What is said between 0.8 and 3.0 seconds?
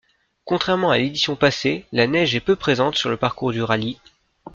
à l'édition passée, la neige est peu présente